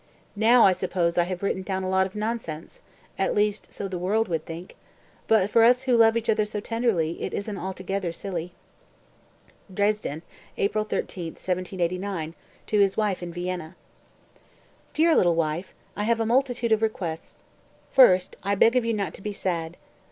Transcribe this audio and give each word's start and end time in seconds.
Now, 0.35 0.65
I 0.65 0.71
suppose, 0.73 1.15
I 1.19 1.25
have 1.25 1.43
written 1.43 1.61
down 1.61 1.83
a 1.83 1.87
lot 1.87 2.07
of 2.07 2.15
nonsense 2.15 2.81
(at 3.19 3.35
least 3.35 3.71
so 3.71 3.87
the 3.87 3.99
world 3.99 4.29
would 4.29 4.47
think); 4.47 4.75
but 5.27 5.47
for 5.51 5.61
us, 5.61 5.83
who 5.83 5.95
love 5.95 6.17
each 6.17 6.27
other 6.27 6.43
so 6.43 6.59
tenderly, 6.59 7.21
it 7.21 7.35
isn't 7.35 7.59
altogether 7.59 8.11
silly." 8.11 8.51
(Dresden, 9.71 10.23
April 10.57 10.85
13, 10.85 11.33
1789, 11.33 12.33
to 12.65 12.79
his 12.79 12.97
wife 12.97 13.21
in 13.21 13.31
Vienna.) 13.31 13.75
197. 14.95 14.95
"Dear 14.95 15.15
little 15.15 15.35
wife, 15.35 15.75
I 15.95 16.05
have 16.05 16.19
a 16.19 16.25
multitude 16.25 16.71
of 16.71 16.81
requests; 16.81 17.35
1mo, 17.95 18.33
I 18.41 18.55
beg 18.55 18.75
of 18.75 18.83
you 18.83 18.95
not 18.95 19.13
to 19.13 19.21
be 19.21 19.33
sad. 19.33 19.77